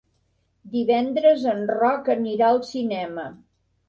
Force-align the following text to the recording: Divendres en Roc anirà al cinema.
Divendres 0.75 1.45
en 1.51 1.61
Roc 1.73 2.09
anirà 2.13 2.47
al 2.47 2.63
cinema. 2.71 3.27